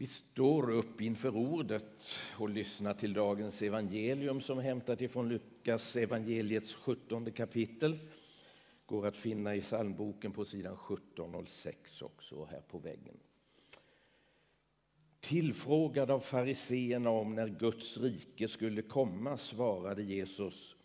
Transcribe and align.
Vi 0.00 0.06
står 0.06 0.70
upp 0.70 1.00
inför 1.00 1.36
ordet 1.36 2.18
och 2.38 2.48
lyssnar 2.48 2.94
till 2.94 3.12
dagens 3.12 3.62
evangelium 3.62 4.40
som 4.40 4.58
hämtat 4.58 5.00
ifrån 5.00 5.28
Lukas 5.28 5.96
evangeliets 5.96 6.74
17 6.74 7.32
kapitel. 7.32 7.98
Går 8.86 9.06
att 9.06 9.16
finna 9.16 9.54
i 9.54 9.60
psalmboken 9.60 10.32
på 10.32 10.44
sidan 10.44 10.74
1706 10.74 12.02
också 12.02 12.44
här 12.44 12.60
på 12.60 12.78
väggen. 12.78 13.16
Tillfrågad 15.20 16.10
av 16.10 16.20
fariseerna 16.20 17.10
om 17.10 17.34
när 17.34 17.48
Guds 17.48 17.98
rike 17.98 18.48
skulle 18.48 18.82
komma 18.82 19.36
svarade 19.36 20.02
Jesus 20.02 20.76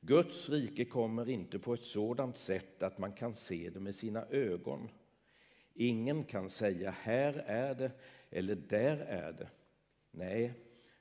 Guds 0.00 0.48
rike 0.48 0.84
kommer 0.84 1.28
inte 1.28 1.58
på 1.58 1.74
ett 1.74 1.84
sådant 1.84 2.36
sätt 2.36 2.82
att 2.82 2.98
man 2.98 3.12
kan 3.12 3.34
se 3.34 3.70
det 3.70 3.80
med 3.80 3.94
sina 3.94 4.24
ögon. 4.24 4.88
Ingen 5.80 6.24
kan 6.24 6.50
säga 6.50 6.90
här 6.90 7.32
är 7.46 7.74
det 7.74 7.90
eller 8.30 8.54
där 8.54 8.96
är 8.96 9.32
det. 9.32 9.48
Nej, 10.10 10.52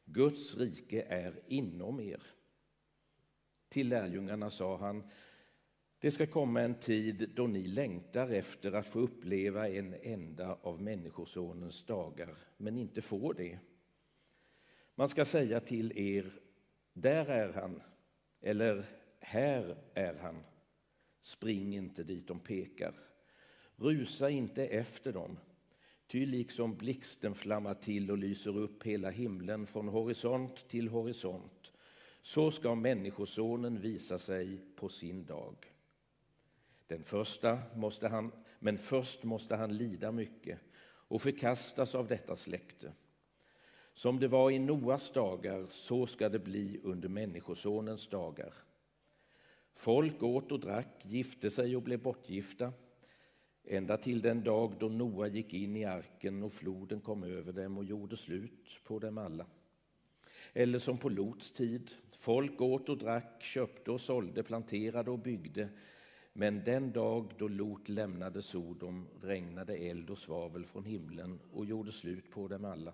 Guds 0.05 0.57
rike 0.57 1.02
är 1.02 1.41
inom 1.47 1.99
er. 1.99 2.23
Till 3.69 3.89
lärjungarna 3.89 4.49
sa 4.49 4.77
han, 4.77 5.03
det 5.99 6.11
ska 6.11 6.27
komma 6.27 6.61
en 6.61 6.75
tid 6.75 7.29
då 7.35 7.47
ni 7.47 7.67
längtar 7.67 8.29
efter 8.29 8.71
att 8.71 8.88
få 8.88 8.99
uppleva 8.99 9.69
en 9.69 9.95
enda 10.02 10.57
av 10.61 10.81
Människosonens 10.81 11.83
dagar, 11.85 12.38
men 12.57 12.77
inte 12.77 13.02
får 13.02 13.33
det. 13.33 13.59
Man 14.95 15.09
ska 15.09 15.25
säga 15.25 15.59
till 15.59 15.97
er, 15.97 16.25
där 16.94 17.25
är 17.25 17.53
han, 17.53 17.81
eller 18.41 18.85
här 19.19 19.77
är 19.94 20.13
han. 20.13 20.44
Spring 21.19 21.75
inte 21.75 22.03
dit 22.03 22.27
de 22.27 22.39
pekar. 22.39 22.94
Rusa 23.77 24.30
inte 24.30 24.66
efter 24.66 25.13
dem. 25.13 25.38
Ty 26.08 26.26
liksom 26.26 26.76
blixten 26.76 27.36
flammar 27.36 27.73
till 27.73 28.12
och 28.12 28.17
lyser 28.17 28.58
upp 28.58 28.84
hela 28.84 29.09
himlen 29.09 29.67
från 29.67 29.88
horisont 29.88 30.67
till 30.67 30.88
horisont, 30.88 31.72
så 32.22 32.52
ska 32.52 32.75
Människosonen 32.75 33.81
visa 33.81 34.19
sig 34.19 34.58
på 34.75 34.89
sin 34.89 35.25
dag. 35.25 35.56
Den 36.88 37.03
första 37.03 37.59
måste 37.75 38.08
han, 38.08 38.31
men 38.59 38.78
först 38.78 39.23
måste 39.23 39.56
han 39.56 39.78
lida 39.78 40.12
mycket 40.12 40.59
och 40.84 41.22
förkastas 41.22 41.95
av 41.95 42.08
detta 42.08 42.36
släkte. 42.36 42.91
Som 43.94 44.19
det 44.19 44.28
var 44.28 44.52
i 44.52 44.59
Noas 44.59 45.12
dagar, 45.12 45.66
så 45.69 46.08
ska 46.08 46.30
det 46.30 46.39
bli 46.39 46.80
under 46.84 47.09
Människosonens 47.09 48.08
dagar. 48.08 48.53
Folk 49.73 50.23
åt 50.23 50.52
och 50.52 50.59
drack, 50.59 51.06
gifte 51.06 51.50
sig 51.50 51.75
och 51.75 51.81
blev 51.81 52.02
bortgifta 52.02 52.73
ända 53.67 53.97
till 53.97 54.21
den 54.21 54.43
dag 54.43 54.73
då 54.79 54.89
Noa 54.89 55.27
gick 55.27 55.53
in 55.53 55.75
i 55.75 55.85
arken 55.85 56.43
och 56.43 56.53
floden 56.53 57.01
kom 57.01 57.23
över 57.23 57.53
dem 57.53 57.77
och 57.77 57.85
gjorde 57.85 58.17
slut 58.17 58.79
på 58.83 58.99
dem 58.99 59.17
alla. 59.17 59.45
Eller 60.53 60.79
som 60.79 60.97
på 60.97 61.09
Lots 61.09 61.51
tid, 61.51 61.91
folk 62.11 62.61
åt 62.61 62.89
och 62.89 62.97
drack, 62.97 63.43
köpte 63.43 63.91
och 63.91 64.01
sålde, 64.01 64.43
planterade 64.43 65.11
och 65.11 65.19
byggde. 65.19 65.69
Men 66.33 66.63
den 66.63 66.91
dag 66.91 67.33
då 67.38 67.47
Lot 67.47 67.89
lämnade 67.89 68.41
Sodom 68.41 69.07
regnade 69.21 69.77
eld 69.77 70.09
och 70.09 70.17
svavel 70.17 70.65
från 70.65 70.85
himlen 70.85 71.39
och 71.51 71.65
gjorde 71.65 71.91
slut 71.91 72.31
på 72.31 72.47
dem 72.47 72.65
alla. 72.65 72.93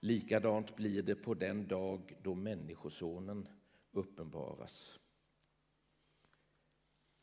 Likadant 0.00 0.76
blir 0.76 1.02
det 1.02 1.14
på 1.14 1.34
den 1.34 1.66
dag 1.66 2.16
då 2.22 2.34
Människosonen 2.34 3.48
uppenbaras. 3.92 4.98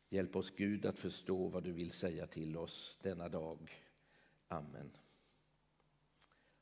Hjälp 0.10 0.36
oss 0.36 0.52
Gud 0.52 0.86
att 0.86 1.00
förstå 1.00 1.48
vad 1.48 1.64
du 1.64 1.72
vill 1.72 1.92
säga 1.92 2.28
till 2.28 2.58
oss 2.58 2.98
denna 3.02 3.30
dag. 3.30 3.72
Amen. 4.48 4.92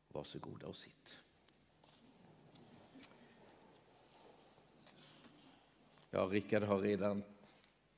Varsågoda 0.07 0.67
och 0.67 0.75
sitt. 0.75 1.19
Ja, 6.09 6.29
Rickard 6.31 6.63
har 6.63 6.79
redan 6.79 7.23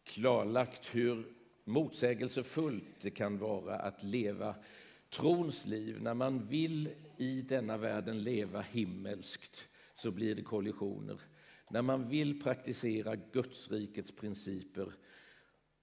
klarlagt 0.03 0.95
hur 0.95 1.33
motsägelsefullt 1.63 3.01
det 3.01 3.11
kan 3.11 3.37
vara 3.37 3.75
att 3.75 4.03
leva 4.03 4.55
trons 5.09 5.65
liv. 5.65 6.01
När 6.01 6.13
man 6.13 6.45
vill 6.45 6.89
i 7.17 7.41
denna 7.41 7.77
världen 7.77 8.23
leva 8.23 8.61
himmelskt 8.61 9.69
så 9.93 10.11
blir 10.11 10.35
det 10.35 10.41
kollisioner. 10.41 11.21
När 11.69 11.81
man 11.81 12.09
vill 12.09 12.43
praktisera 12.43 13.15
Gudsrikets 13.15 14.11
principer 14.11 14.93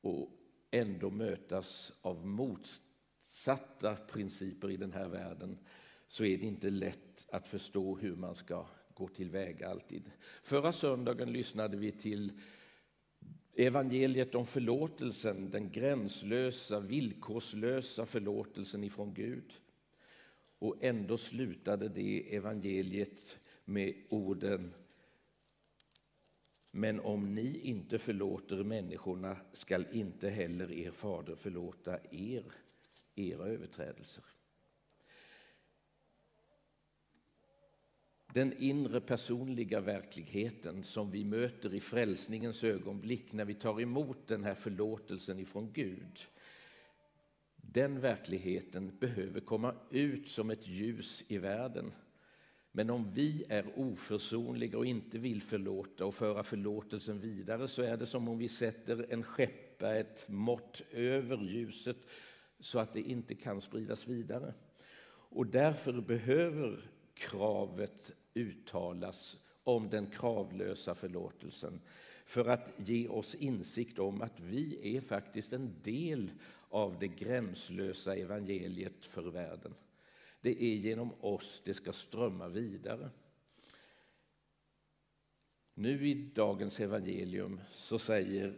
och 0.01 0.31
ändå 0.71 1.11
mötas 1.11 2.01
av 2.03 2.27
motsatta 2.27 3.97
principer 3.97 4.71
i 4.71 4.77
den 4.77 4.93
här 4.93 5.09
världen 5.09 5.59
så 6.07 6.25
är 6.25 6.39
det 6.39 6.47
inte 6.47 6.71
lätt 6.71 7.27
att 7.33 7.49
förstå 7.49 7.97
hur 7.97 8.17
man 8.17 8.35
ska 8.35 8.67
gå 8.95 9.09
tillväga 9.09 9.69
alltid. 9.69 10.11
Förra 10.43 10.73
söndagen 10.73 11.33
lyssnade 11.33 11.77
vi 11.77 11.93
till 11.93 12.33
evangeliet 13.55 14.35
om 14.35 14.47
förlåtelsen, 14.47 15.51
den 15.51 15.71
gränslösa, 15.71 16.81
villkorslösa 16.81 18.07
förlåtelsen 18.07 18.85
ifrån 18.85 19.15
Gud. 19.15 19.53
Och 20.59 20.77
ändå 20.81 21.19
slutade 21.19 21.89
det 21.89 22.37
evangeliet 22.37 23.39
med 23.65 23.95
orden 24.11 24.75
men 26.77 27.01
om 27.01 27.35
ni 27.35 27.59
inte 27.59 27.99
förlåter 27.99 28.65
människorna 28.65 29.37
skall 29.53 29.87
inte 29.93 30.31
heller 30.31 30.73
er 30.73 30.91
fader 30.91 31.37
förlåta 31.37 31.99
er 32.11 32.45
era 33.15 33.47
överträdelser. 33.47 34.25
Den 38.35 38.53
inre 38.59 39.01
personliga 39.01 39.81
verkligheten 39.81 40.83
som 40.83 41.11
vi 41.11 41.25
möter 41.25 41.75
i 41.75 41.81
frälsningens 41.81 42.65
ögonblick 42.65 43.33
när 43.33 43.45
vi 43.45 43.55
tar 43.55 43.81
emot 43.81 44.27
den 44.27 44.45
här 44.45 44.55
förlåtelsen 44.55 45.39
ifrån 45.39 45.73
Gud. 45.73 46.19
Den 47.57 48.01
verkligheten 48.01 48.99
behöver 48.99 49.41
komma 49.41 49.75
ut 49.91 50.29
som 50.29 50.51
ett 50.51 50.67
ljus 50.67 51.25
i 51.29 51.39
världen 51.39 51.93
men 52.77 52.91
om 52.91 53.11
vi 53.15 53.45
är 53.49 53.79
oförsonliga 53.79 54.79
och 54.79 54.87
inte 54.87 55.19
vill 55.19 55.43
förlåta 55.43 56.05
och 56.07 56.15
föra 56.15 56.43
förlåtelsen 56.43 57.21
vidare 57.21 57.69
så 57.69 57.83
är 57.83 57.97
det 57.97 58.07
som 58.07 58.29
om 58.29 58.39
vi 58.39 58.49
sätter 58.49 59.07
en 59.09 59.23
skeppa, 59.23 59.95
ett 59.95 60.29
mått 60.29 60.83
över 60.91 61.37
ljuset 61.37 61.97
så 62.61 62.79
att 62.79 62.93
det 62.93 63.01
inte 63.01 63.35
kan 63.35 63.61
spridas 63.61 64.09
vidare. 64.09 64.55
Och 65.09 65.47
därför 65.47 65.93
behöver 65.93 66.81
kravet 67.15 68.13
uttalas 68.35 69.37
om 69.65 69.91
den 69.91 70.07
kravlösa 70.07 70.95
förlåtelsen 70.95 71.81
för 72.25 72.49
att 72.49 72.69
ge 72.77 73.09
oss 73.09 73.35
insikt 73.35 73.99
om 73.99 74.23
att 74.23 74.41
vi 74.41 74.97
är 74.97 75.01
faktiskt 75.01 75.53
en 75.53 75.75
del 75.83 76.31
av 76.69 76.99
det 76.99 77.09
gränslösa 77.09 78.17
evangeliet 78.17 79.05
för 79.05 79.31
världen. 79.31 79.75
Det 80.47 80.63
är 80.63 80.77
genom 80.77 81.13
oss 81.21 81.63
det 81.65 81.75
ska 81.75 81.93
strömma 81.93 82.49
vidare. 82.49 83.11
Nu 85.75 86.09
i 86.09 86.15
dagens 86.15 86.81
evangelium 86.81 87.61
så 87.73 87.99
säger 87.99 88.55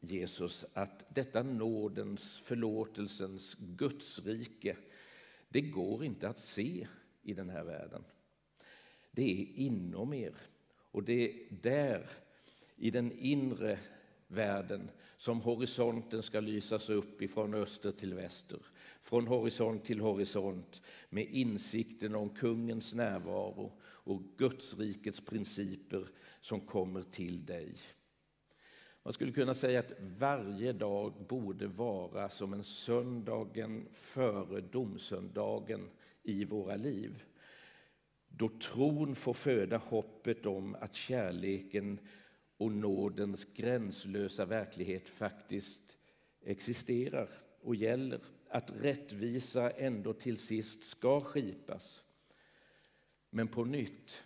Jesus 0.00 0.64
att 0.72 1.14
detta 1.14 1.42
nådens, 1.42 2.40
förlåtelsens 2.40 3.54
Guds 3.54 4.26
rike, 4.26 4.76
det 5.48 5.60
går 5.60 6.04
inte 6.04 6.28
att 6.28 6.38
se 6.38 6.86
i 7.22 7.34
den 7.34 7.50
här 7.50 7.64
världen. 7.64 8.04
Det 9.10 9.42
är 9.42 9.46
inom 9.54 10.14
er 10.14 10.34
och 10.90 11.02
det 11.02 11.30
är 11.30 11.46
där, 11.50 12.06
i 12.76 12.90
den 12.90 13.12
inre 13.18 13.78
världen, 14.26 14.90
som 15.16 15.40
horisonten 15.40 16.22
ska 16.22 16.40
lysas 16.40 16.90
upp 16.90 17.22
ifrån 17.22 17.54
öster 17.54 17.92
till 17.92 18.14
väster 18.14 18.58
från 19.02 19.26
horisont 19.26 19.84
till 19.84 20.00
horisont 20.00 20.82
med 21.10 21.26
insikten 21.30 22.14
om 22.14 22.30
kungens 22.30 22.94
närvaro 22.94 23.72
och 23.82 24.22
Gudsrikets 24.36 25.20
principer 25.20 26.08
som 26.40 26.60
kommer 26.60 27.02
till 27.02 27.46
dig. 27.46 27.74
Man 29.02 29.12
skulle 29.12 29.32
kunna 29.32 29.54
säga 29.54 29.80
att 29.80 29.92
varje 30.00 30.72
dag 30.72 31.12
borde 31.28 31.66
vara 31.66 32.28
som 32.28 32.52
en 32.52 32.64
söndagen 32.64 33.86
före 33.90 34.60
domsöndagen 34.60 35.90
i 36.22 36.44
våra 36.44 36.76
liv. 36.76 37.22
Då 38.28 38.48
tron 38.48 39.14
får 39.14 39.34
föda 39.34 39.76
hoppet 39.76 40.46
om 40.46 40.76
att 40.80 40.94
kärleken 40.94 41.98
och 42.56 42.72
nådens 42.72 43.44
gränslösa 43.44 44.44
verklighet 44.44 45.08
faktiskt 45.08 45.98
existerar 46.44 47.28
och 47.62 47.74
gäller 47.74 48.20
att 48.52 48.70
rättvisa 48.70 49.70
ändå 49.70 50.12
till 50.12 50.38
sist 50.38 50.84
ska 50.84 51.20
skipas. 51.20 52.02
Men 53.30 53.48
på 53.48 53.64
nytt, 53.64 54.24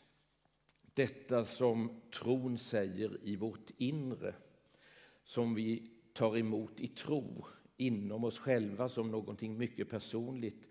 detta 0.94 1.44
som 1.44 2.00
tron 2.10 2.58
säger 2.58 3.18
i 3.22 3.36
vårt 3.36 3.70
inre, 3.76 4.34
som 5.24 5.54
vi 5.54 5.90
tar 6.12 6.36
emot 6.36 6.80
i 6.80 6.86
tro 6.86 7.44
inom 7.76 8.24
oss 8.24 8.38
själva 8.38 8.88
som 8.88 9.10
någonting 9.10 9.58
mycket 9.58 9.90
personligt, 9.90 10.68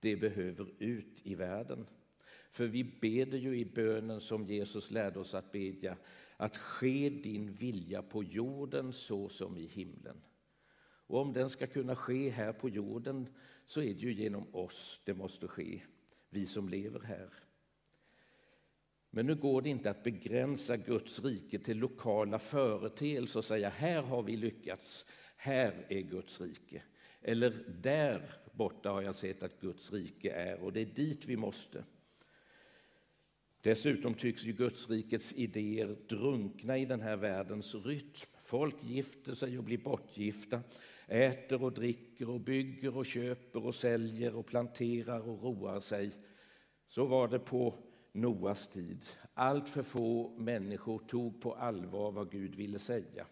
det 0.00 0.16
behöver 0.16 0.74
ut 0.78 1.20
i 1.22 1.34
världen. 1.34 1.86
För 2.50 2.66
vi 2.66 2.84
beder 2.84 3.38
ju 3.38 3.58
i 3.58 3.64
bönen 3.64 4.20
som 4.20 4.46
Jesus 4.46 4.90
lärde 4.90 5.18
oss 5.18 5.34
att 5.34 5.52
bedja, 5.52 5.96
att 6.36 6.56
ske 6.56 7.10
din 7.10 7.50
vilja 7.50 8.02
på 8.02 8.24
jorden 8.24 8.92
så 8.92 9.28
som 9.28 9.56
i 9.56 9.66
himlen. 9.66 10.22
Och 11.06 11.20
om 11.20 11.32
den 11.32 11.50
ska 11.50 11.66
kunna 11.66 11.96
ske 11.96 12.30
här 12.30 12.52
på 12.52 12.68
jorden 12.68 13.28
så 13.64 13.80
är 13.80 13.94
det 13.94 14.00
ju 14.00 14.12
genom 14.12 14.54
oss 14.54 15.00
det 15.04 15.14
måste 15.14 15.48
ske, 15.48 15.82
vi 16.30 16.46
som 16.46 16.68
lever 16.68 17.00
här. 17.00 17.28
Men 19.10 19.26
nu 19.26 19.34
går 19.34 19.62
det 19.62 19.68
inte 19.68 19.90
att 19.90 20.04
begränsa 20.04 20.76
Guds 20.76 21.24
rike 21.24 21.58
till 21.58 21.78
lokala 21.78 22.38
företeelser 22.38 23.38
och 23.38 23.44
säga 23.44 23.68
här 23.68 24.02
har 24.02 24.22
vi 24.22 24.36
lyckats, 24.36 25.06
här 25.36 25.86
är 25.88 26.00
Guds 26.00 26.40
rike. 26.40 26.82
Eller 27.22 27.64
där 27.82 28.30
borta 28.52 28.90
har 28.90 29.02
jag 29.02 29.14
sett 29.14 29.42
att 29.42 29.60
Guds 29.60 29.92
rike 29.92 30.30
är 30.30 30.60
och 30.60 30.72
det 30.72 30.80
är 30.80 30.86
dit 30.86 31.26
vi 31.26 31.36
måste. 31.36 31.84
Dessutom 33.60 34.14
tycks 34.14 34.44
ju 34.44 34.52
Guds 34.52 34.90
rikets 34.90 35.32
idéer 35.32 35.96
drunkna 36.08 36.78
i 36.78 36.84
den 36.84 37.00
här 37.00 37.16
världens 37.16 37.74
rytm. 37.74 38.28
Folk 38.40 38.84
gifter 38.84 39.34
sig 39.34 39.58
och 39.58 39.64
blir 39.64 39.78
bortgifta, 39.78 40.62
äter 41.06 41.62
och 41.62 41.72
dricker 41.72 42.30
och 42.30 42.40
bygger 42.40 42.96
och 42.96 43.06
köper 43.06 43.66
och 43.66 43.74
säljer 43.74 44.34
och 44.34 44.46
planterar 44.46 45.28
och 45.28 45.42
roar 45.42 45.80
sig. 45.80 46.10
Så 46.86 47.04
var 47.04 47.28
det 47.28 47.38
på 47.38 47.74
Noas 48.12 48.68
tid. 48.68 49.04
Allt 49.34 49.68
för 49.68 49.82
få 49.82 50.34
människor 50.38 50.98
tog 50.98 51.40
på 51.40 51.54
allvar 51.54 52.12
vad 52.12 52.30
Gud 52.30 52.54
ville 52.54 52.78
säga 52.78 53.26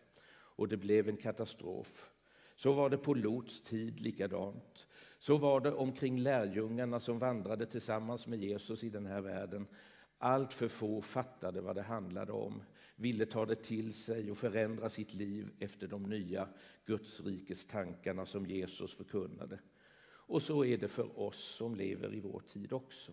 och 0.56 0.69
det 0.69 0.76
blev 0.76 1.09
en 1.09 1.17
katastrof. 1.17 2.11
Så 2.56 2.73
var 2.73 2.91
det 2.91 2.99
på 2.99 3.15
Lots 3.15 3.61
tid 3.61 4.00
likadant. 4.00 4.87
Så 5.19 5.37
var 5.37 5.61
det 5.61 5.73
omkring 5.73 6.19
lärjungarna 6.19 7.00
som 7.00 7.19
vandrade 7.19 7.67
tillsammans 7.67 8.27
med 8.27 8.38
Jesus 8.38 8.85
i 8.85 8.91
den 8.91 9.06
här 9.06 9.20
världen. 9.20 9.67
Allt 10.19 10.53
för 10.53 10.69
få 10.69 11.00
fattade 11.00 11.61
vad 11.61 11.77
det 11.77 11.82
handlade 11.82 12.32
om, 12.32 12.62
ville 12.96 13.26
ta 13.26 13.46
det 13.46 13.62
till 13.62 13.93
sig 13.93 14.31
och 14.31 14.38
förändra 14.38 14.91
sitt 14.91 15.14
liv 15.14 15.50
efter 15.58 15.87
de 15.87 16.02
nya 16.02 16.49
Gudsrikes 16.87 17.64
tankarna 17.64 18.26
som 18.26 18.46
Jesus 18.46 18.94
förkunnade. 18.94 19.58
Och 20.26 20.43
så 20.43 20.64
är 20.64 20.79
det 20.79 20.88
för 20.88 21.19
oss 21.19 21.56
som 21.56 21.75
lever 21.75 22.14
i 22.14 22.20
vår 22.20 22.41
tid 22.41 22.73
också. 22.73 23.12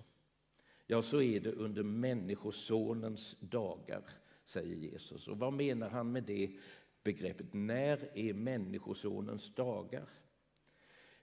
Ja, 0.87 1.01
så 1.01 1.21
är 1.21 1.39
det 1.39 1.51
under 1.51 1.83
Människosonens 1.83 3.39
dagar, 3.39 4.03
säger 4.45 4.75
Jesus. 4.75 5.27
Och 5.27 5.37
vad 5.37 5.53
menar 5.53 5.89
han 5.89 6.11
med 6.11 6.23
det 6.23 6.57
begreppet? 7.03 7.53
När 7.53 8.17
är 8.17 8.33
Människosonens 8.33 9.55
dagar? 9.55 10.09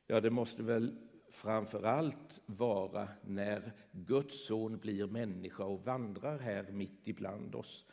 Ja, 0.06 0.20
det 0.20 0.30
måste 0.30 0.62
väl 0.62 0.96
framför 1.30 1.82
allt 1.82 2.40
vara 2.46 3.08
när 3.24 3.72
Guds 3.92 4.46
son 4.46 4.78
blir 4.78 5.06
människa 5.06 5.64
och 5.64 5.84
vandrar 5.84 6.38
här 6.38 6.70
mitt 6.70 7.08
ibland 7.08 7.54
oss. 7.54 7.86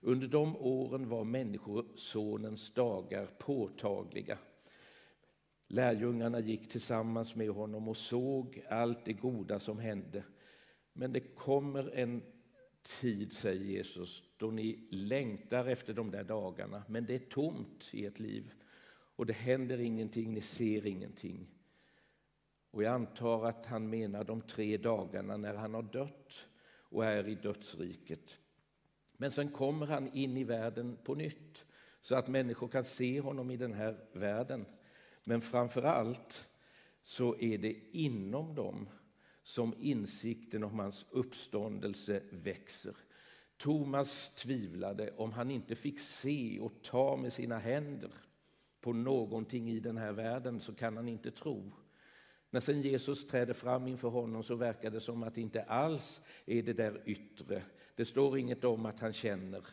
Under 0.00 0.28
de 0.28 0.56
åren 0.56 1.08
var 1.08 1.24
Människosonens 1.24 2.74
dagar 2.74 3.26
påtagliga. 3.26 4.38
Lärjungarna 5.68 6.40
gick 6.40 6.68
tillsammans 6.68 7.34
med 7.36 7.50
honom 7.50 7.88
och 7.88 7.96
såg 7.96 8.62
allt 8.68 9.04
det 9.04 9.12
goda 9.12 9.60
som 9.60 9.78
hände. 9.78 10.24
Men 10.92 11.12
det 11.12 11.20
kommer 11.20 11.90
en 11.94 12.22
tid, 12.82 13.32
säger 13.32 13.64
Jesus, 13.64 14.22
då 14.36 14.50
ni 14.50 14.88
längtar 14.90 15.66
efter 15.66 15.94
de 15.94 16.10
där 16.10 16.24
dagarna, 16.24 16.82
men 16.88 17.06
det 17.06 17.14
är 17.14 17.18
tomt 17.18 17.90
i 17.92 18.06
ert 18.06 18.18
liv 18.18 18.52
och 19.16 19.26
det 19.26 19.32
händer 19.32 19.80
ingenting, 19.80 20.34
ni 20.34 20.40
ser 20.40 20.86
ingenting. 20.86 21.46
Och 22.70 22.82
jag 22.82 22.94
antar 22.94 23.46
att 23.46 23.66
han 23.66 23.90
menar 23.90 24.24
de 24.24 24.42
tre 24.42 24.76
dagarna 24.76 25.36
när 25.36 25.54
han 25.54 25.74
har 25.74 25.82
dött 25.82 26.48
och 26.90 27.04
är 27.04 27.28
i 27.28 27.34
dödsriket. 27.34 28.38
Men 29.20 29.30
sen 29.30 29.48
kommer 29.48 29.86
han 29.86 30.12
in 30.12 30.36
i 30.36 30.44
världen 30.44 30.98
på 31.04 31.14
nytt 31.14 31.64
så 32.00 32.14
att 32.14 32.28
människor 32.28 32.68
kan 32.68 32.84
se 32.84 33.20
honom 33.20 33.50
i 33.50 33.56
den 33.56 33.72
här 33.72 33.96
världen. 34.12 34.66
Men 35.24 35.40
framför 35.40 35.82
allt 35.82 36.48
så 37.02 37.36
är 37.38 37.58
det 37.58 37.76
inom 37.92 38.54
dem 38.54 38.88
som 39.42 39.74
insikten 39.78 40.64
om 40.64 40.78
hans 40.78 41.06
uppståndelse 41.10 42.22
växer. 42.30 42.96
Thomas 43.56 44.34
tvivlade 44.34 45.10
om 45.16 45.32
han 45.32 45.50
inte 45.50 45.74
fick 45.74 46.00
se 46.00 46.60
och 46.60 46.82
ta 46.82 47.16
med 47.16 47.32
sina 47.32 47.58
händer 47.58 48.10
på 48.80 48.92
någonting 48.92 49.70
i 49.70 49.80
den 49.80 49.96
här 49.96 50.12
världen 50.12 50.60
så 50.60 50.74
kan 50.74 50.96
han 50.96 51.08
inte 51.08 51.30
tro. 51.30 51.72
När 52.50 52.60
sen 52.60 52.82
Jesus 52.82 53.26
träder 53.26 53.54
fram 53.54 53.86
inför 53.86 54.08
honom 54.08 54.42
så 54.42 54.54
verkar 54.54 54.90
det 54.90 55.00
som 55.00 55.22
att 55.22 55.34
det 55.34 55.40
inte 55.40 55.62
alls 55.62 56.20
är 56.46 56.62
det 56.62 56.72
där 56.72 57.02
yttre. 57.06 57.62
Det 58.00 58.04
står 58.04 58.38
inget 58.38 58.64
om 58.64 58.86
att 58.86 59.00
han 59.00 59.12
känner, 59.12 59.64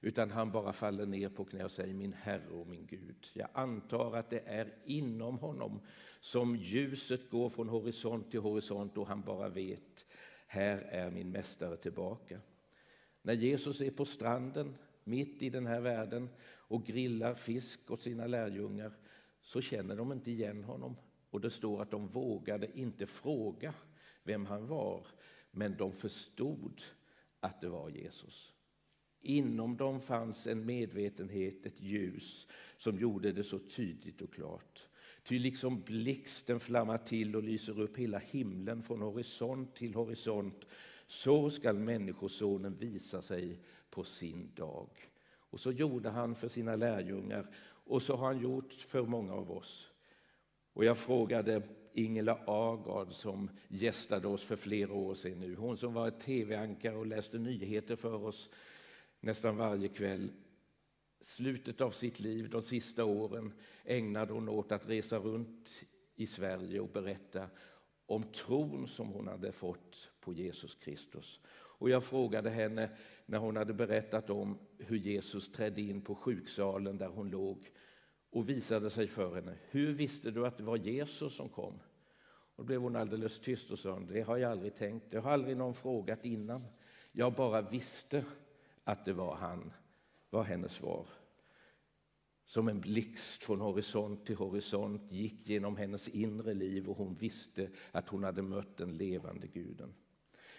utan 0.00 0.30
han 0.30 0.50
bara 0.50 0.72
faller 0.72 1.06
ner 1.06 1.28
på 1.28 1.44
knä 1.44 1.64
och 1.64 1.70
säger 1.70 1.94
min 1.94 2.12
Herre 2.12 2.48
och 2.48 2.66
min 2.66 2.86
Gud. 2.86 3.26
Jag 3.32 3.48
antar 3.52 4.16
att 4.16 4.30
det 4.30 4.42
är 4.46 4.74
inom 4.84 5.38
honom 5.38 5.80
som 6.20 6.56
ljuset 6.56 7.30
går 7.30 7.48
från 7.48 7.68
horisont 7.68 8.30
till 8.30 8.40
horisont 8.40 8.98
och 8.98 9.06
han 9.06 9.22
bara 9.22 9.48
vet, 9.48 10.06
här 10.46 10.78
är 10.78 11.10
min 11.10 11.30
mästare 11.30 11.76
tillbaka. 11.76 12.40
När 13.22 13.34
Jesus 13.34 13.80
är 13.80 13.90
på 13.90 14.04
stranden 14.04 14.74
mitt 15.04 15.42
i 15.42 15.50
den 15.50 15.66
här 15.66 15.80
världen 15.80 16.28
och 16.44 16.84
grillar 16.84 17.34
fisk 17.34 17.90
åt 17.90 18.02
sina 18.02 18.26
lärjungar 18.26 18.92
så 19.40 19.60
känner 19.60 19.96
de 19.96 20.12
inte 20.12 20.30
igen 20.30 20.64
honom. 20.64 20.96
Och 21.30 21.40
det 21.40 21.50
står 21.50 21.82
att 21.82 21.90
de 21.90 22.08
vågade 22.08 22.78
inte 22.78 23.06
fråga 23.06 23.74
vem 24.22 24.46
han 24.46 24.66
var, 24.66 25.06
men 25.50 25.76
de 25.76 25.92
förstod 25.92 26.82
att 27.42 27.60
det 27.60 27.68
var 27.68 27.90
Jesus. 27.90 28.52
Inom 29.20 29.76
dem 29.76 30.00
fanns 30.00 30.46
en 30.46 30.66
medvetenhet, 30.66 31.66
ett 31.66 31.80
ljus 31.80 32.48
som 32.76 32.98
gjorde 32.98 33.32
det 33.32 33.44
så 33.44 33.58
tydligt 33.58 34.22
och 34.22 34.34
klart. 34.34 34.88
Ty 35.22 35.38
liksom 35.38 35.82
blixten 35.82 36.60
flammar 36.60 36.98
till 36.98 37.36
och 37.36 37.42
lyser 37.42 37.80
upp 37.80 37.96
hela 37.96 38.18
himlen 38.18 38.82
från 38.82 39.02
horisont 39.02 39.74
till 39.74 39.94
horisont, 39.94 40.66
så 41.06 41.50
skall 41.50 41.78
Människosonen 41.78 42.76
visa 42.76 43.22
sig 43.22 43.60
på 43.90 44.04
sin 44.04 44.54
dag. 44.54 44.88
Och 45.24 45.60
så 45.60 45.72
gjorde 45.72 46.10
han 46.10 46.34
för 46.34 46.48
sina 46.48 46.76
lärjungar 46.76 47.54
och 47.64 48.02
så 48.02 48.16
har 48.16 48.26
han 48.26 48.42
gjort 48.42 48.72
för 48.72 49.02
många 49.02 49.32
av 49.32 49.50
oss. 49.50 49.91
Och 50.72 50.84
jag 50.84 50.98
frågade 50.98 51.62
Ingela 51.92 52.38
Agard 52.46 53.12
som 53.12 53.50
gästade 53.68 54.28
oss 54.28 54.44
för 54.44 54.56
flera 54.56 54.92
år 54.92 55.14
sedan 55.14 55.40
nu. 55.40 55.54
Hon 55.54 55.76
som 55.76 55.94
var 55.94 56.10
tv-ankare 56.10 56.96
och 56.96 57.06
läste 57.06 57.38
nyheter 57.38 57.96
för 57.96 58.24
oss 58.24 58.50
nästan 59.20 59.56
varje 59.56 59.88
kväll. 59.88 60.32
Slutet 61.20 61.80
av 61.80 61.90
sitt 61.90 62.20
liv, 62.20 62.50
de 62.50 62.62
sista 62.62 63.04
åren, 63.04 63.52
ägnade 63.84 64.32
hon 64.32 64.48
åt 64.48 64.72
att 64.72 64.88
resa 64.88 65.18
runt 65.18 65.84
i 66.14 66.26
Sverige 66.26 66.80
och 66.80 66.88
berätta 66.88 67.48
om 68.06 68.22
tron 68.22 68.86
som 68.86 69.08
hon 69.08 69.28
hade 69.28 69.52
fått 69.52 70.10
på 70.20 70.32
Jesus 70.32 70.74
Kristus. 70.74 71.40
Och 71.82 71.90
jag 71.90 72.04
frågade 72.04 72.50
henne 72.50 72.90
när 73.26 73.38
hon 73.38 73.56
hade 73.56 73.74
berättat 73.74 74.30
om 74.30 74.58
hur 74.78 74.96
Jesus 74.96 75.52
trädde 75.52 75.80
in 75.80 76.02
på 76.02 76.14
sjuksalen 76.14 76.98
där 76.98 77.08
hon 77.08 77.30
låg 77.30 77.70
och 78.32 78.48
visade 78.48 78.90
sig 78.90 79.06
för 79.06 79.34
henne. 79.34 79.54
Hur 79.70 79.92
visste 79.92 80.30
du 80.30 80.46
att 80.46 80.56
det 80.56 80.62
var 80.62 80.76
Jesus 80.76 81.34
som 81.34 81.48
kom? 81.48 81.74
Och 82.56 82.56
då 82.56 82.62
blev 82.64 82.80
hon 82.80 82.96
alldeles 82.96 83.40
tyst 83.40 83.70
och 83.70 83.78
sa, 83.78 84.00
det 84.00 84.20
har 84.20 84.36
jag 84.36 84.52
aldrig 84.52 84.74
tänkt, 84.74 85.10
det 85.10 85.18
har 85.18 85.30
aldrig 85.30 85.56
någon 85.56 85.74
frågat 85.74 86.24
innan. 86.24 86.64
Jag 87.12 87.34
bara 87.34 87.62
visste 87.62 88.24
att 88.84 89.04
det 89.04 89.12
var 89.12 89.34
han, 89.34 89.72
var 90.30 90.42
hennes 90.42 90.72
svar. 90.72 91.06
Som 92.44 92.68
en 92.68 92.80
blixt 92.80 93.42
från 93.42 93.60
horisont 93.60 94.26
till 94.26 94.36
horisont 94.36 95.12
gick 95.12 95.48
genom 95.48 95.76
hennes 95.76 96.08
inre 96.08 96.54
liv 96.54 96.88
och 96.88 96.96
hon 96.96 97.14
visste 97.14 97.70
att 97.90 98.08
hon 98.08 98.24
hade 98.24 98.42
mött 98.42 98.76
den 98.76 98.96
levande 98.96 99.46
guden. 99.46 99.94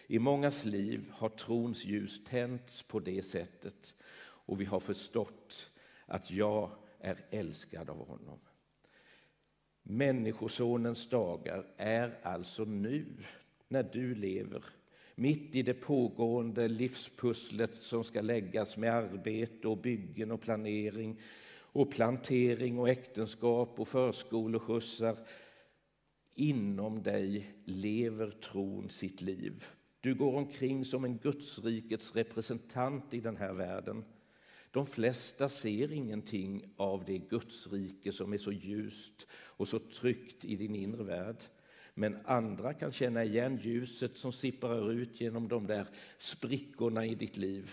I 0.08 0.20
mångas 0.20 0.65
liv 0.65 1.12
har 1.12 1.30
trons 1.30 1.86
ljus 1.86 2.24
tänts 2.25 2.84
på 2.84 3.00
det 3.00 3.24
sättet 3.24 3.94
och 4.22 4.62
vi 4.62 4.65
har 4.65 4.80
förstått 4.80 5.72
att 6.06 6.32
jag 6.32 6.72
är 7.03 7.25
älskad 7.29 7.89
av 7.89 8.07
honom. 8.07 8.39
Människosonens 9.83 11.10
dagar 11.10 11.65
är 11.77 12.19
alltså 12.24 12.65
nu, 12.65 13.05
när 13.67 13.83
du 13.83 14.15
lever 14.15 14.63
mitt 15.15 15.55
i 15.55 15.62
det 15.62 15.74
pågående 15.74 16.67
livspusslet 16.67 17.75
som 17.75 18.03
ska 18.03 18.22
läggas 18.22 18.77
med 18.77 18.93
arbete 18.93 19.67
och 19.67 19.77
byggen 19.77 20.31
och 20.31 20.41
planering 20.41 21.19
och 21.55 21.91
plantering 21.91 22.79
och 22.79 22.89
äktenskap 22.89 23.79
och 23.79 23.88
förskoleskjutsar. 23.88 25.17
Inom 26.36 27.03
dig 27.03 27.55
lever 27.65 28.29
tron 28.29 28.89
sitt 28.89 29.22
liv. 29.22 29.63
Du 30.01 30.15
går 30.15 30.36
omkring 30.36 30.86
som 30.86 31.05
en 31.05 31.17
Gudsrikets 31.17 32.15
representant 32.15 33.13
i 33.13 33.19
den 33.19 33.38
här 33.38 33.53
världen. 33.53 34.03
De 34.74 34.86
flesta 34.86 35.50
ser 35.50 35.92
ingenting 35.92 36.74
av 36.77 37.06
det 37.06 37.18
Gudsrike 37.18 38.12
som 38.12 38.34
är 38.34 38.38
så 38.38 38.51
ljust 38.51 39.27
och 39.32 39.68
så 39.68 39.80
tryggt 39.80 40.46
i 40.46 40.56
din 40.56 40.75
inre 40.75 41.03
värld. 41.03 41.44
Men 41.94 42.25
andra 42.25 42.74
kan 42.74 42.92
känna 42.92 43.24
igen 43.24 43.58
ljuset 43.58 44.18
som 44.18 44.32
sipprar 44.32 44.92
ut 44.92 45.22
genom 45.22 45.48
de 45.48 45.68
där 45.68 45.88
sprickorna 46.18 47.06
i 47.06 47.15
ditt 47.15 47.38
liv. 47.38 47.72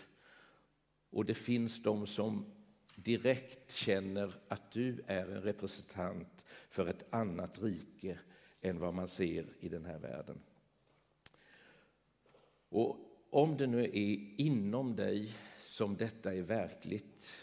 Och 1.11 1.25
det 1.25 1.35
finns 1.35 1.83
de 1.83 2.07
som 2.07 2.45
direkt 2.95 3.73
känner 3.73 4.35
att 4.49 4.73
du 4.73 5.05
är 5.07 5.27
en 5.27 5.43
representant 5.43 6.45
för 6.69 6.87
ett 6.87 7.15
annat 7.15 7.63
rike 7.63 8.19
än 8.61 8.79
vad 8.79 8.95
man 8.95 9.09
ser 9.09 9.47
i 9.61 9.69
den 9.69 9.85
här 9.85 9.99
världen. 9.99 10.41
Och 12.69 12.97
om 13.31 13.57
det 13.57 13.67
nu 13.67 13.85
är 13.85 14.41
inom 14.41 14.97
dig 14.97 15.33
som 15.81 15.97
detta 15.97 16.35
är 16.35 16.43
verkligt 16.43 17.37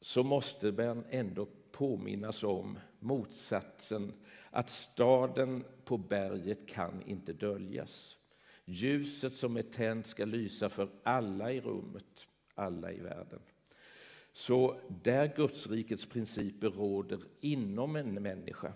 så 0.00 0.22
måste 0.22 0.72
man 0.72 1.04
ändå 1.10 1.48
påminnas 1.70 2.42
om 2.44 2.78
motsatsen 2.98 4.12
att 4.50 4.70
staden 4.70 5.64
på 5.84 5.96
berget 5.96 6.68
kan 6.68 7.02
inte 7.06 7.32
döljas. 7.32 8.16
Ljuset 8.64 9.34
som 9.34 9.56
är 9.56 9.62
tänt 9.62 10.06
ska 10.06 10.24
lysa 10.24 10.68
för 10.68 10.88
alla 11.02 11.52
i 11.52 11.60
rummet, 11.60 12.26
alla 12.54 12.92
i 12.92 13.00
världen. 13.00 13.40
Så 14.32 14.80
där 15.02 15.36
Gudsrikets 15.36 16.06
principer 16.06 16.70
råder 16.70 17.20
inom 17.40 17.96
en 17.96 18.14
människa 18.14 18.72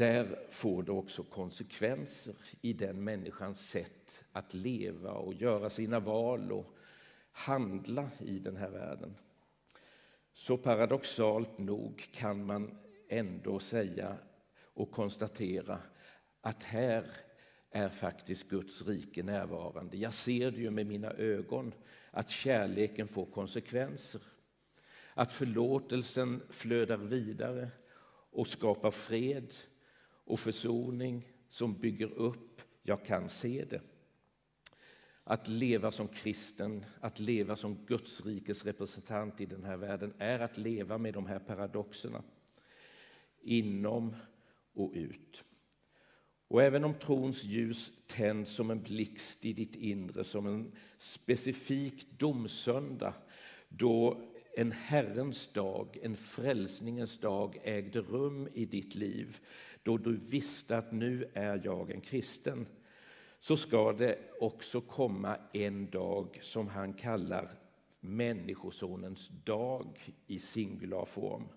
där 0.00 0.38
får 0.50 0.82
det 0.82 0.92
också 0.92 1.22
konsekvenser 1.22 2.34
i 2.60 2.72
den 2.72 3.04
människans 3.04 3.68
sätt 3.68 4.24
att 4.32 4.54
leva 4.54 5.12
och 5.12 5.34
göra 5.34 5.70
sina 5.70 6.00
val 6.00 6.52
och 6.52 6.76
handla 7.32 8.10
i 8.18 8.38
den 8.38 8.56
här 8.56 8.70
världen. 8.70 9.16
Så 10.32 10.56
paradoxalt 10.56 11.58
nog 11.58 12.08
kan 12.12 12.44
man 12.44 12.78
ändå 13.08 13.58
säga 13.58 14.16
och 14.74 14.90
konstatera 14.90 15.78
att 16.40 16.62
här 16.62 17.04
är 17.70 17.88
faktiskt 17.88 18.48
Guds 18.48 18.86
rike 18.86 19.22
närvarande. 19.22 19.96
Jag 19.96 20.12
ser 20.12 20.50
det 20.50 20.60
ju 20.60 20.70
med 20.70 20.86
mina 20.86 21.10
ögon 21.10 21.72
att 22.10 22.30
kärleken 22.30 23.08
får 23.08 23.26
konsekvenser. 23.26 24.22
Att 25.14 25.32
förlåtelsen 25.32 26.40
flödar 26.50 26.96
vidare 26.96 27.68
och 28.30 28.46
skapar 28.46 28.90
fred 28.90 29.54
och 30.30 30.40
försoning 30.40 31.28
som 31.48 31.74
bygger 31.74 32.12
upp. 32.12 32.62
Jag 32.82 33.04
kan 33.04 33.28
se 33.28 33.64
det. 33.64 33.80
Att 35.24 35.48
leva 35.48 35.90
som 35.90 36.08
kristen, 36.08 36.84
att 37.00 37.18
leva 37.18 37.56
som 37.56 37.86
Guds 37.86 38.26
rikes 38.26 38.64
representant 38.64 39.40
i 39.40 39.46
den 39.46 39.64
här 39.64 39.76
världen 39.76 40.14
är 40.18 40.38
att 40.38 40.58
leva 40.58 40.98
med 40.98 41.14
de 41.14 41.26
här 41.26 41.38
paradoxerna. 41.38 42.22
Inom 43.40 44.16
och 44.74 44.92
ut. 44.94 45.44
Och 46.48 46.62
även 46.62 46.84
om 46.84 46.94
trons 46.94 47.44
ljus 47.44 47.92
tänds 48.06 48.52
som 48.52 48.70
en 48.70 48.82
blixt 48.82 49.44
i 49.44 49.52
ditt 49.52 49.76
inre, 49.76 50.24
som 50.24 50.46
en 50.46 50.72
specifik 50.98 52.18
domsöndag 52.18 53.14
då 53.68 54.30
en 54.56 54.72
Herrens 54.72 55.52
dag, 55.52 55.98
en 56.02 56.16
frälsningens 56.16 57.18
dag 57.18 57.58
ägde 57.62 58.00
rum 58.00 58.48
i 58.54 58.64
ditt 58.64 58.94
liv, 58.94 59.38
då 59.82 59.96
du 59.96 60.16
visste 60.16 60.78
att 60.78 60.92
nu 60.92 61.30
är 61.34 61.60
jag 61.64 61.90
en 61.90 62.00
kristen, 62.00 62.66
så 63.38 63.56
ska 63.56 63.92
det 63.92 64.18
också 64.40 64.80
komma 64.80 65.36
en 65.52 65.90
dag 65.90 66.38
som 66.40 66.68
han 66.68 66.92
kallar 66.92 67.48
Människosonens 68.00 69.28
dag 69.28 70.14
i 70.26 70.38
singularform. 70.38 71.48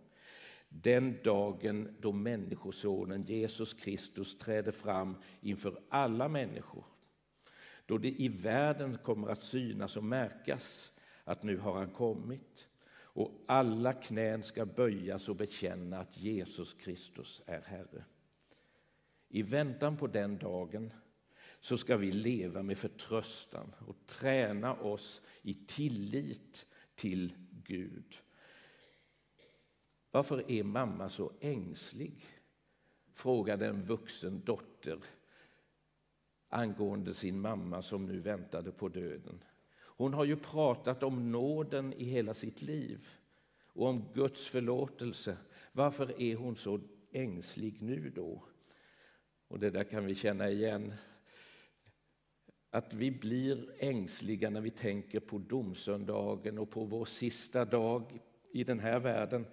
Den 0.69 1.17
dagen 1.23 1.95
då 1.99 2.11
Människosonen 2.11 3.23
Jesus 3.23 3.73
Kristus 3.73 4.37
träder 4.37 4.71
fram 4.71 5.15
inför 5.41 5.79
alla 5.89 6.27
människor. 6.27 6.85
Då 7.85 7.97
det 7.97 8.09
i 8.09 8.27
världen 8.27 8.97
kommer 9.03 9.27
att 9.27 9.43
synas 9.43 9.97
och 9.97 10.03
märkas 10.03 10.97
att 11.23 11.43
nu 11.43 11.57
har 11.57 11.73
han 11.73 11.89
kommit 11.89 12.67
och 12.95 13.43
alla 13.47 13.93
knän 13.93 14.43
ska 14.43 14.65
böjas 14.65 15.29
och 15.29 15.35
bekänna 15.35 15.99
att 15.99 16.17
Jesus 16.17 16.73
Kristus 16.73 17.41
är 17.45 17.61
Herre. 17.61 18.03
I 19.35 19.41
väntan 19.41 19.97
på 19.97 20.07
den 20.07 20.37
dagen 20.37 20.93
så 21.59 21.77
ska 21.77 21.97
vi 21.97 22.11
leva 22.11 22.63
med 22.63 22.77
förtröstan 22.77 23.75
och 23.87 23.95
träna 24.05 24.73
oss 24.73 25.21
i 25.41 25.53
tillit 25.53 26.65
till 26.95 27.33
Gud. 27.63 28.19
Varför 30.11 30.51
är 30.51 30.63
mamma 30.63 31.09
så 31.09 31.31
ängslig? 31.39 32.25
frågade 33.13 33.67
en 33.67 33.81
vuxen 33.81 34.41
dotter 34.45 34.99
angående 36.49 37.13
sin 37.13 37.39
mamma 37.39 37.81
som 37.81 38.05
nu 38.05 38.19
väntade 38.19 38.71
på 38.71 38.89
döden. 38.89 39.43
Hon 39.75 40.13
har 40.13 40.25
ju 40.25 40.35
pratat 40.35 41.03
om 41.03 41.31
nåden 41.31 41.93
i 41.93 42.03
hela 42.03 42.33
sitt 42.33 42.61
liv 42.61 43.09
och 43.67 43.87
om 43.87 44.05
Guds 44.13 44.47
förlåtelse. 44.47 45.37
Varför 45.71 46.21
är 46.21 46.35
hon 46.35 46.55
så 46.55 46.79
ängslig 47.11 47.81
nu 47.81 48.11
då? 48.15 48.43
Och 49.53 49.59
det 49.59 49.69
där 49.69 49.83
kan 49.83 50.05
vi 50.05 50.15
känna 50.15 50.49
igen. 50.49 50.93
Att 52.69 52.93
vi 52.93 53.11
blir 53.11 53.69
ängsliga 53.79 54.49
när 54.49 54.61
vi 54.61 54.71
tänker 54.71 55.19
på 55.19 55.37
domsöndagen 55.37 56.57
och 56.57 56.69
på 56.69 56.85
vår 56.85 57.05
sista 57.05 57.65
dag 57.65 58.19
i 58.51 58.63
den 58.63 58.79
här 58.79 58.99
världen. 58.99 59.45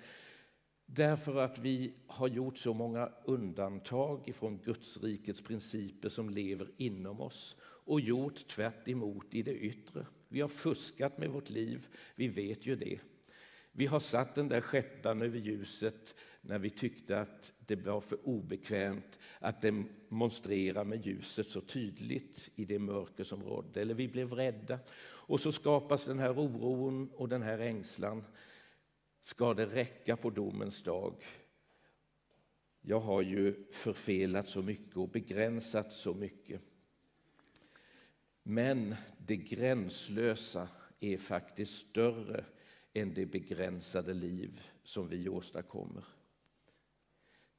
Därför 0.87 1.37
att 1.37 1.59
vi 1.59 1.93
har 2.07 2.29
gjort 2.29 2.59
så 2.59 2.75
många 2.75 3.13
undantag 3.25 4.29
ifrån 4.29 4.59
Guds 4.65 5.03
rikets 5.03 5.43
principer 5.43 6.09
som 6.09 6.31
lever 6.31 6.71
inom 6.77 7.21
oss 7.21 7.57
och 7.63 8.01
gjort 8.01 8.47
tvärt 8.47 8.89
i 9.31 9.43
det 9.43 9.55
yttre. 9.55 10.07
Vi 10.29 10.41
har 10.41 10.49
fuskat 10.49 11.19
med 11.19 11.31
vårt 11.31 11.51
liv, 11.51 11.87
vi 12.15 12.29
vet 12.29 12.67
ju 12.67 12.77
det. 12.77 13.01
Vi 13.73 13.87
har 13.87 14.01
satt 14.01 14.35
den 14.35 14.49
där 14.49 14.61
skäppan 14.61 15.23
över 15.23 15.39
ljuset 15.39 16.15
när 16.41 16.59
vi 16.59 16.71
tyckte 16.71 17.21
att 17.21 17.53
det 17.67 17.77
var 17.77 18.01
för 18.01 18.29
obekvämt 18.29 19.19
att 19.39 19.63
demonstrera 19.63 20.85
med 20.85 21.07
ljuset 21.07 21.51
så 21.51 21.61
tydligt 21.61 22.51
i 22.55 22.65
det 22.65 22.79
mörker 22.79 23.25
som 23.25 23.43
rådde. 23.43 23.81
Eller 23.81 23.95
vi 23.95 24.09
blev 24.09 24.33
rädda. 24.33 24.79
Och 25.03 25.41
så 25.41 25.53
skapas 25.53 26.05
den 26.05 26.19
här 26.19 26.39
oron 26.39 27.11
och 27.15 27.29
den 27.29 27.43
här 27.43 27.59
ängslan. 27.59 28.25
Ska 29.23 29.55
det 29.55 29.67
räcka 29.67 30.17
på 30.17 30.31
domens 30.31 30.83
dag? 30.83 31.15
Jag 32.81 33.01
har 33.01 33.23
ju 33.23 33.65
förfelat 33.73 34.49
så 34.49 34.63
mycket 34.63 34.97
och 34.97 35.09
begränsat 35.09 35.93
så 35.93 36.15
mycket. 36.15 36.61
Men 38.43 38.95
det 39.19 39.37
gränslösa 39.37 40.69
är 41.01 41.17
faktiskt 41.17 41.89
större 41.89 42.45
än 42.93 43.15
det 43.15 43.27
begränsade 43.27 44.15
liv 44.15 44.61
som 44.83 45.09
vi 45.09 45.29
åstadkommer. 45.29 46.05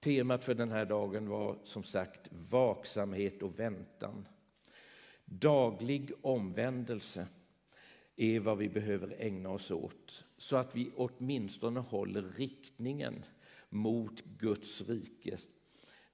Temat 0.02 0.44
för 0.44 0.54
den 0.54 0.72
här 0.72 0.86
dagen 0.86 1.30
var 1.30 1.58
som 1.64 1.84
sagt 1.84 2.30
vaksamhet 2.32 3.42
och 3.42 3.60
väntan. 3.60 4.28
Daglig 5.26 6.12
omvändelse 6.22 7.28
är 8.16 8.40
vad 8.40 8.58
vi 8.58 8.70
behöver 8.70 9.16
ägna 9.20 9.50
oss 9.50 9.72
åt 9.72 10.26
så 10.38 10.56
att 10.56 10.76
vi 10.76 10.92
åtminstone 10.96 11.80
håller 11.80 12.22
riktningen 12.22 13.24
mot 13.70 14.22
Guds 14.40 14.90
rike, 14.90 15.38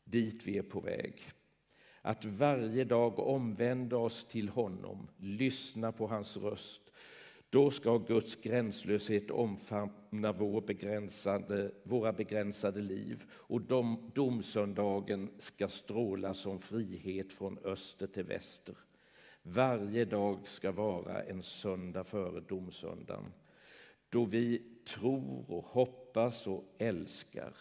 dit 0.03 0.45
vi 0.45 0.57
är 0.57 0.63
på 0.63 0.79
väg. 0.79 1.31
Att 2.01 2.25
varje 2.25 2.83
dag 2.83 3.19
omvända 3.19 3.97
oss 3.97 4.27
till 4.27 4.49
honom, 4.49 5.07
lyssna 5.17 5.91
på 5.91 6.07
hans 6.07 6.37
röst 6.37 6.86
då 7.49 7.71
ska 7.71 7.97
Guds 7.97 8.35
gränslöshet 8.35 9.31
omfamna 9.31 10.31
vår 10.31 10.61
begränsade, 10.61 11.71
våra 11.83 12.13
begränsade 12.13 12.81
liv 12.81 13.23
och 13.31 13.61
dom, 13.61 14.11
domsöndagen 14.15 15.29
ska 15.37 15.67
stråla 15.67 16.33
som 16.33 16.59
frihet 16.59 17.33
från 17.33 17.57
öster 17.63 18.07
till 18.07 18.23
väster. 18.23 18.75
Varje 19.41 20.05
dag 20.05 20.47
ska 20.47 20.71
vara 20.71 21.23
en 21.23 21.41
söndag 21.41 22.03
före 22.03 22.39
domsöndagen 22.39 23.33
då 24.09 24.25
vi 24.25 24.61
tror 24.95 25.51
och 25.51 25.65
hoppas 25.65 26.47
och 26.47 26.75
älskar. 26.77 27.53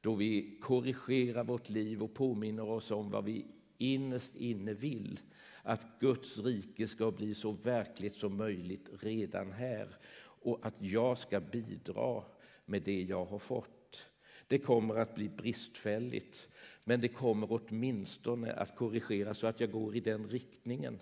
Då 0.00 0.14
vi 0.14 0.58
korrigerar 0.62 1.44
vårt 1.44 1.68
liv 1.68 2.02
och 2.02 2.14
påminner 2.14 2.68
oss 2.68 2.90
om 2.90 3.10
vad 3.10 3.24
vi 3.24 3.46
innerst 3.78 4.36
inne 4.36 4.74
vill 4.74 5.20
att 5.66 6.00
Guds 6.00 6.38
rike 6.38 6.88
ska 6.88 7.10
bli 7.10 7.34
så 7.34 7.52
verkligt 7.52 8.14
som 8.14 8.36
möjligt 8.36 8.88
redan 9.00 9.52
här 9.52 9.96
och 10.18 10.66
att 10.66 10.74
jag 10.78 11.18
ska 11.18 11.40
bidra 11.40 12.24
med 12.64 12.82
det 12.82 13.02
jag 13.02 13.24
har 13.24 13.38
fått. 13.38 14.10
Det 14.46 14.58
kommer 14.58 14.94
att 14.94 15.14
bli 15.14 15.28
bristfälligt, 15.28 16.48
men 16.84 17.00
det 17.00 17.08
kommer 17.08 17.48
åtminstone 17.50 18.52
att 18.52 18.76
korrigeras 18.76 19.38
så 19.38 19.46
att 19.46 19.60
jag 19.60 19.70
går 19.70 19.96
i 19.96 20.00
den 20.00 20.28
riktningen. 20.28 21.00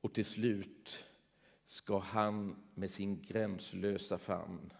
Och 0.00 0.14
till 0.14 0.24
slut 0.24 1.04
ska 1.66 1.98
han 1.98 2.56
med 2.74 2.90
sin 2.90 3.22
gränslösa 3.22 4.18
famn 4.18 4.72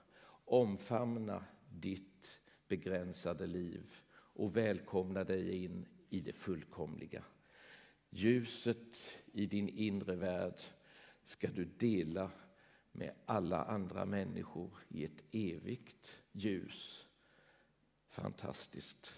omfamna 0.44 1.44
ditt 1.70 2.40
begränsade 2.68 3.46
liv 3.46 3.94
och 4.12 4.56
välkomna 4.56 5.24
dig 5.24 5.64
in 5.64 5.86
i 6.10 6.20
det 6.20 6.32
fullkomliga. 6.32 7.24
Ljuset 8.10 9.24
i 9.32 9.46
din 9.46 9.68
inre 9.68 10.16
värld 10.16 10.62
ska 11.24 11.48
du 11.48 11.64
dela 11.64 12.30
med 12.92 13.14
alla 13.26 13.64
andra 13.64 14.04
människor 14.04 14.78
i 14.88 15.04
ett 15.04 15.24
evigt 15.32 16.18
ljus. 16.32 17.06
Fantastiskt. 18.08 19.12